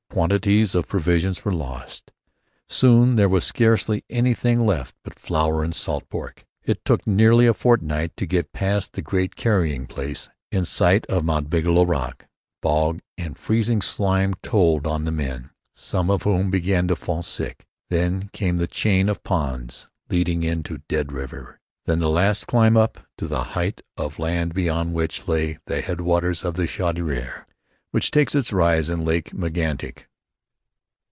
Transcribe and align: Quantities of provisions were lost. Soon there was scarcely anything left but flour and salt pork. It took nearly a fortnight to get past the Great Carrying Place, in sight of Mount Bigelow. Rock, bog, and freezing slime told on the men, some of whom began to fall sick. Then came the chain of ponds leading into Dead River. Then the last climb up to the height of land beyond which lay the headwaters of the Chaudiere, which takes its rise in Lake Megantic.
Quantities 0.11 0.75
of 0.75 0.89
provisions 0.89 1.45
were 1.45 1.53
lost. 1.53 2.11
Soon 2.67 3.15
there 3.15 3.29
was 3.29 3.45
scarcely 3.45 4.03
anything 4.09 4.65
left 4.65 4.93
but 5.05 5.17
flour 5.17 5.63
and 5.63 5.73
salt 5.73 6.09
pork. 6.09 6.43
It 6.65 6.83
took 6.83 7.07
nearly 7.07 7.47
a 7.47 7.53
fortnight 7.53 8.17
to 8.17 8.25
get 8.25 8.51
past 8.51 8.91
the 8.91 9.01
Great 9.01 9.37
Carrying 9.37 9.87
Place, 9.87 10.27
in 10.51 10.65
sight 10.65 11.05
of 11.05 11.23
Mount 11.23 11.49
Bigelow. 11.49 11.85
Rock, 11.85 12.25
bog, 12.61 12.99
and 13.17 13.37
freezing 13.37 13.81
slime 13.81 14.33
told 14.43 14.85
on 14.85 15.05
the 15.05 15.13
men, 15.13 15.51
some 15.71 16.09
of 16.09 16.23
whom 16.23 16.51
began 16.51 16.89
to 16.89 16.97
fall 16.97 17.21
sick. 17.21 17.65
Then 17.89 18.29
came 18.33 18.57
the 18.57 18.67
chain 18.67 19.07
of 19.07 19.23
ponds 19.23 19.87
leading 20.09 20.43
into 20.43 20.79
Dead 20.89 21.13
River. 21.13 21.61
Then 21.85 21.99
the 21.99 22.09
last 22.09 22.47
climb 22.47 22.75
up 22.75 22.99
to 23.17 23.29
the 23.29 23.43
height 23.55 23.81
of 23.95 24.19
land 24.19 24.53
beyond 24.53 24.93
which 24.93 25.29
lay 25.29 25.59
the 25.67 25.79
headwaters 25.79 26.43
of 26.43 26.55
the 26.55 26.67
Chaudiere, 26.67 27.45
which 27.93 28.09
takes 28.09 28.33
its 28.35 28.53
rise 28.53 28.89
in 28.89 29.03
Lake 29.03 29.33
Megantic. 29.33 30.07